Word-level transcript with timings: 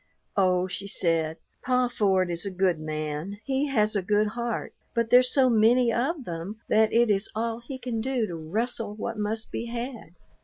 "Oh," 0.35 0.67
she 0.67 0.87
said, 0.87 1.37
"Pa 1.63 1.87
Ford 1.87 2.31
is 2.31 2.43
a 2.43 2.49
good 2.49 2.79
man. 2.79 3.37
He 3.43 3.67
has 3.67 3.95
a 3.95 4.01
good 4.01 4.29
heart, 4.29 4.73
but 4.95 5.11
there's 5.11 5.31
so 5.31 5.47
many 5.47 5.93
of 5.93 6.23
them 6.23 6.59
that 6.69 6.91
it 6.91 7.11
is 7.11 7.29
all 7.35 7.59
he 7.63 7.77
can 7.77 8.01
do 8.01 8.25
to 8.25 8.35
rustle 8.35 8.95
what 8.95 9.19
must 9.19 9.51
be 9.51 9.67
had. 9.67 10.15